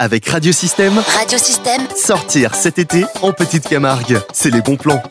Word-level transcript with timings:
avec 0.00 0.26
Radiosystème. 0.30 0.94
Radiosystème. 1.18 1.82
Sortir 1.94 2.54
cet 2.54 2.78
été 2.78 3.04
en 3.20 3.32
Petite 3.32 3.68
Camargue, 3.68 4.18
c'est 4.32 4.50
les 4.50 4.62
bons 4.62 4.76
plans. 4.76 5.02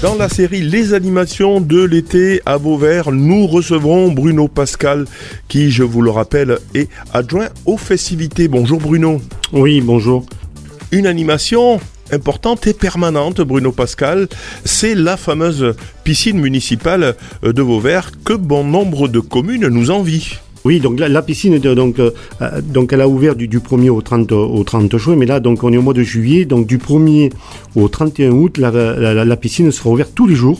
Dans 0.00 0.14
la 0.14 0.30
série 0.30 0.62
Les 0.62 0.94
animations 0.94 1.60
de 1.60 1.84
l'été 1.84 2.40
à 2.46 2.56
Beauvert, 2.56 3.12
nous 3.12 3.46
recevrons 3.46 4.10
Bruno 4.10 4.48
Pascal, 4.48 5.04
qui, 5.48 5.70
je 5.70 5.82
vous 5.82 6.00
le 6.00 6.10
rappelle, 6.10 6.58
est 6.74 6.88
adjoint 7.12 7.48
aux 7.66 7.76
festivités. 7.76 8.48
Bonjour 8.48 8.80
Bruno. 8.80 9.20
Oui, 9.52 9.82
bonjour. 9.82 10.24
Une 10.92 11.06
animation 11.06 11.78
importante 12.10 12.66
et 12.66 12.72
permanente, 12.72 13.42
Bruno 13.42 13.70
Pascal, 13.70 14.28
c'est 14.64 14.94
la 14.94 15.18
fameuse 15.18 15.74
piscine 16.04 16.40
municipale 16.40 17.16
de 17.42 17.62
Vauvert 17.62 18.12
que 18.24 18.32
bon 18.32 18.64
nombre 18.64 19.08
de 19.08 19.20
communes 19.20 19.68
nous 19.68 19.90
envient. 19.90 20.38
Oui, 20.66 20.80
donc 20.80 20.98
la, 20.98 21.22
piscine, 21.22 21.60
donc, 21.60 22.00
euh, 22.00 22.10
donc 22.60 22.92
elle 22.92 23.00
a 23.00 23.06
ouvert 23.06 23.36
du, 23.36 23.46
1er 23.46 23.88
au 23.88 24.02
30, 24.02 24.32
au 24.32 24.64
30 24.64 24.96
juin, 24.96 25.14
mais 25.14 25.24
là, 25.24 25.38
donc 25.38 25.62
on 25.62 25.72
est 25.72 25.76
au 25.76 25.82
mois 25.82 25.94
de 25.94 26.02
juillet, 26.02 26.44
donc 26.44 26.66
du 26.66 26.78
1er 26.78 27.30
au 27.76 27.86
31 27.86 28.30
août, 28.32 28.58
la 28.58 29.36
piscine 29.36 29.70
sera 29.70 29.90
ouverte 29.90 30.10
tous 30.12 30.26
les 30.26 30.34
jours 30.34 30.58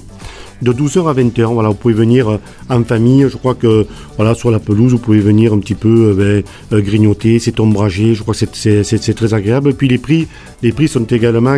de 0.63 0.73
12h 0.73 1.09
à 1.09 1.15
20h. 1.15 1.53
Voilà, 1.53 1.69
vous 1.69 1.75
pouvez 1.75 1.95
venir 1.95 2.29
euh, 2.29 2.39
en 2.69 2.83
famille. 2.85 3.27
Je 3.29 3.37
crois 3.37 3.55
que 3.55 3.87
voilà, 4.17 4.35
sur 4.35 4.51
la 4.51 4.59
pelouse, 4.59 4.93
vous 4.93 4.99
pouvez 4.99 5.21
venir 5.21 5.53
un 5.53 5.59
petit 5.59 5.75
peu 5.75 5.89
euh, 6.11 6.15
ben, 6.15 6.77
euh, 6.77 6.83
grignoter, 6.83 7.39
c'est 7.39 7.61
ombragé. 7.61 8.15
Je 8.15 8.23
crois 8.23 8.35
que 8.35 8.83
c'est 8.83 9.15
très 9.15 9.35
agréable. 9.35 9.71
Et 9.71 9.75
puis 9.75 9.89
les 9.89 9.99
prix, 9.99 10.27
les 10.63 10.73
prix 10.73 10.89
sont 10.89 11.05
également 11.05 11.57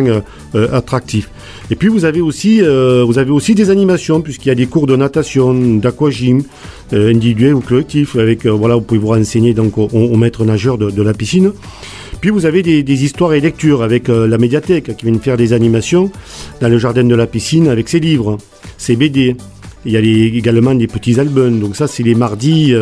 attractifs. 0.53 1.29
Et 1.71 1.75
puis 1.75 1.87
vous 1.87 2.05
avez 2.05 2.21
aussi, 2.21 2.61
des 2.61 3.69
animations 3.69 4.21
puisqu'il 4.21 4.49
y 4.49 4.51
a 4.51 4.55
des 4.55 4.67
cours 4.67 4.87
de 4.87 4.95
natation, 4.95 5.53
d'aquagym, 5.53 6.43
individuel 6.91 7.55
ou 7.55 7.61
collectif. 7.61 8.15
Avec 8.15 8.45
voilà, 8.45 8.75
vous 8.75 8.81
pouvez 8.81 8.99
vous 8.99 9.07
renseigner 9.07 9.53
donc 9.53 9.77
au, 9.77 10.15
maître 10.15 10.45
nageur 10.45 10.77
de, 10.77 11.01
la 11.01 11.13
piscine. 11.13 11.51
Puis 12.21 12.31
vous 12.31 12.45
avez 12.45 12.61
des, 12.63 12.83
des, 12.83 13.03
histoires 13.05 13.33
et 13.33 13.39
lectures 13.39 13.81
avec 13.81 14.09
la 14.09 14.37
médiathèque 14.37 14.95
qui 14.97 15.05
vient 15.05 15.19
faire 15.19 15.37
des 15.37 15.53
animations 15.53 16.11
dans 16.61 16.67
le 16.67 16.77
jardin 16.77 17.03
de 17.03 17.15
la 17.15 17.27
piscine 17.27 17.69
avec 17.69 17.87
ses 17.87 17.99
livres 17.99 18.37
c'est 18.79 18.95
BD. 18.95 19.35
Il 19.85 19.91
y 19.91 19.97
a 19.97 19.99
également 19.99 20.73
des 20.73 20.87
petits 20.87 21.19
albums. 21.19 21.59
Donc 21.59 21.75
ça, 21.75 21.87
c'est 21.87 22.03
les 22.03 22.15
mardis 22.15 22.73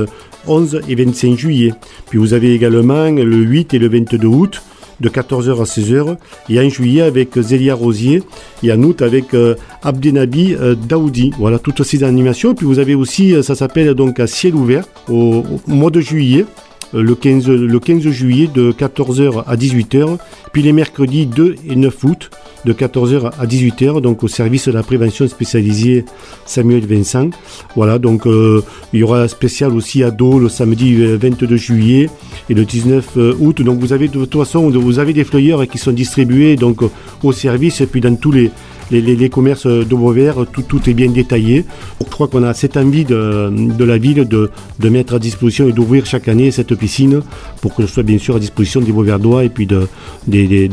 11 0.47 0.75
euh, 0.75 0.81
et 0.87 0.95
25 0.95 1.37
juillet. 1.37 1.73
Puis 2.09 2.17
vous 2.17 2.33
avez 2.33 2.53
également 2.53 3.09
le 3.09 3.37
8 3.37 3.73
et 3.73 3.79
le 3.79 3.89
22 3.89 4.25
août 4.25 4.61
de 4.99 5.09
14h 5.09 5.59
à 5.59 5.63
16h. 5.63 6.17
Et 6.49 6.59
en 6.59 6.69
juillet 6.69 7.01
avec 7.01 7.37
Zélia 7.39 7.75
Rosier 7.75 8.23
et 8.63 8.71
en 8.71 8.81
août 8.83 9.01
avec 9.01 9.33
euh, 9.33 9.55
Abdenabi 9.83 10.55
euh, 10.55 10.75
Daoudi. 10.75 11.31
Voilà 11.37 11.59
toutes 11.59 11.83
ces 11.83 12.03
animations. 12.03 12.55
Puis 12.55 12.65
vous 12.65 12.79
avez 12.79 12.95
aussi, 12.95 13.35
ça 13.43 13.55
s'appelle 13.55 13.93
donc 13.93 14.19
à 14.19 14.27
ciel 14.27 14.55
ouvert 14.55 14.85
au, 15.09 15.43
mois 15.67 15.91
de 15.91 15.99
juillet. 15.99 16.45
Le 16.93 17.15
15, 17.15 17.47
le 17.49 17.79
15 17.79 18.01
juillet 18.09 18.49
de 18.53 18.71
14h 18.71 19.43
à 19.45 19.55
18h, 19.55 20.17
puis 20.53 20.61
les 20.61 20.71
mercredis 20.71 21.25
2 21.25 21.55
et 21.67 21.75
9 21.75 22.03
août 22.05 22.29
de 22.65 22.73
14h 22.73 23.31
à 23.39 23.45
18h, 23.45 24.01
donc 24.01 24.23
au 24.23 24.27
service 24.27 24.67
de 24.67 24.73
la 24.73 24.83
prévention 24.83 25.27
spécialisée 25.27 26.05
Samuel 26.45 26.85
Vincent. 26.85 27.29
Voilà, 27.75 27.99
donc 27.99 28.25
euh, 28.25 28.63
il 28.93 28.99
y 28.99 29.03
aura 29.03 29.21
un 29.21 29.27
spécial 29.27 29.73
aussi 29.73 30.03
à 30.03 30.11
dos 30.11 30.39
le 30.39 30.49
samedi 30.49 30.95
22 30.95 31.45
euh, 31.45 31.57
juillet 31.57 32.09
et 32.49 32.53
le 32.53 32.65
19 32.65 33.09
euh, 33.17 33.33
août. 33.39 33.61
Donc 33.61 33.79
vous 33.79 33.93
avez 33.93 34.07
de 34.07 34.25
toute 34.25 34.33
façon, 34.33 34.69
vous 34.69 34.99
avez 34.99 35.13
des 35.13 35.23
flyers 35.23 35.67
qui 35.67 35.77
sont 35.77 35.91
distribués 35.91 36.55
donc 36.55 36.81
au 37.23 37.31
service 37.31 37.81
et 37.81 37.87
puis 37.87 38.01
dans 38.01 38.15
tous 38.15 38.31
les 38.31 38.51
les, 38.91 39.29
commerces 39.29 39.67
de 39.67 40.43
tout, 40.45 40.61
tout 40.61 40.89
est 40.89 40.93
bien 40.93 41.09
détaillé. 41.09 41.65
Je 41.99 42.05
crois 42.05 42.27
qu'on 42.27 42.43
a 42.43 42.53
cette 42.53 42.77
envie 42.77 43.05
de, 43.05 43.83
la 43.83 43.97
ville 43.97 44.27
de, 44.27 44.49
mettre 44.89 45.15
à 45.15 45.19
disposition 45.19 45.67
et 45.67 45.73
d'ouvrir 45.73 46.05
chaque 46.05 46.27
année 46.27 46.51
cette 46.51 46.73
piscine 46.75 47.21
pour 47.61 47.75
que 47.75 47.85
ce 47.85 47.93
soit 47.93 48.03
bien 48.03 48.17
sûr 48.17 48.35
à 48.35 48.39
disposition 48.39 48.81
des 48.81 48.91
Beauverdois 48.91 49.43
et 49.43 49.49
puis 49.49 49.67
de, 49.67 49.87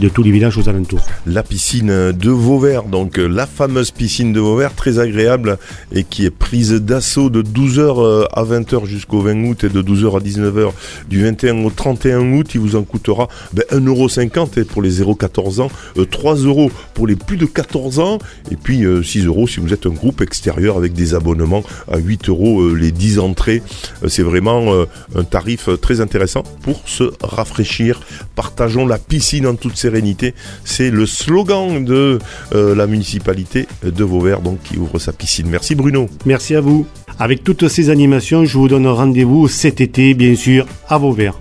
tous 0.08 0.22
les 0.22 0.30
villages 0.30 0.56
aux 0.58 0.68
alentours. 0.68 1.00
La 1.26 1.42
piscine 1.42 2.12
de 2.12 2.30
Vauvert, 2.30 2.84
donc 2.84 3.16
la 3.18 3.46
fameuse 3.46 3.90
piscine 3.90 4.32
de 4.32 4.40
Vauvert, 4.40 4.74
très 4.74 4.98
agréable 4.98 5.58
et 5.92 6.04
qui 6.04 6.24
est 6.24 6.30
prise 6.30 6.72
d'assaut 6.72 7.30
de 7.30 7.42
12h 7.42 8.02
euh, 8.02 8.24
à 8.32 8.44
20h 8.44 8.86
jusqu'au 8.86 9.20
20 9.20 9.44
août 9.44 9.64
et 9.64 9.68
de 9.68 9.82
12h 9.82 10.16
à 10.16 10.20
19h 10.20 10.72
du 11.08 11.22
21 11.22 11.64
au 11.64 11.70
31 11.70 12.32
août. 12.32 12.50
Il 12.54 12.60
vous 12.60 12.76
en 12.76 12.82
coûtera 12.82 13.28
ben, 13.52 13.64
1,50€ 13.72 14.60
et 14.60 14.64
pour 14.64 14.82
les 14.82 15.00
0,14 15.00 15.60
ans, 15.60 15.70
3 16.10 16.40
euh, 16.40 16.46
euros 16.46 16.70
pour 16.94 17.06
les 17.06 17.16
plus 17.16 17.36
de 17.36 17.46
14 17.46 17.98
ans 17.98 18.03
et 18.50 18.56
puis 18.56 18.78
6 18.78 18.84
euh, 18.84 19.26
euros 19.26 19.46
si 19.46 19.60
vous 19.60 19.72
êtes 19.72 19.86
un 19.86 19.90
groupe 19.90 20.20
extérieur 20.20 20.76
avec 20.76 20.92
des 20.92 21.14
abonnements 21.14 21.62
à 21.90 21.98
8 21.98 22.28
euros 22.28 22.62
euh, 22.62 22.74
les 22.74 22.92
10 22.92 23.18
entrées. 23.18 23.62
Euh, 24.02 24.08
c'est 24.08 24.22
vraiment 24.22 24.72
un 25.14 25.24
tarif 25.24 25.68
très 25.80 26.00
intéressant 26.00 26.42
pour 26.62 26.88
se 26.88 27.04
rafraîchir. 27.22 28.00
Partageons 28.34 28.86
la 28.86 28.98
piscine 28.98 29.46
en 29.46 29.54
toute 29.54 29.76
sérénité. 29.76 30.34
C'est 30.64 30.90
le 30.90 31.06
slogan 31.06 31.84
de 31.84 32.18
la 32.52 32.86
municipalité 32.86 33.66
de 33.82 34.04
Vauvert 34.04 34.40
donc 34.40 34.62
qui 34.62 34.76
ouvre 34.76 34.98
sa 34.98 35.12
piscine. 35.12 35.48
Merci 35.48 35.74
Bruno. 35.74 36.08
Merci 36.24 36.54
à 36.54 36.60
vous. 36.60 36.86
Avec 37.18 37.44
toutes 37.44 37.68
ces 37.68 37.90
animations, 37.90 38.44
je 38.44 38.58
vous 38.58 38.68
donne 38.68 38.86
rendez-vous 38.86 39.48
cet 39.48 39.80
été, 39.80 40.14
bien 40.14 40.34
sûr, 40.34 40.66
à 40.88 40.98
Vauvert. 40.98 41.38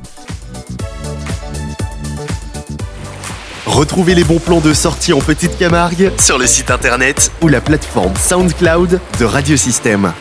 Retrouvez 3.74 4.14
les 4.14 4.24
bons 4.24 4.38
plans 4.38 4.60
de 4.60 4.72
sortie 4.72 5.14
en 5.14 5.20
Petite 5.20 5.58
Camargue 5.58 6.12
sur 6.20 6.38
le 6.38 6.46
site 6.46 6.70
internet 6.70 7.32
ou 7.42 7.48
la 7.48 7.60
plateforme 7.60 8.16
SoundCloud 8.16 9.00
de 9.20 9.26
Radiosystème. 9.26 10.14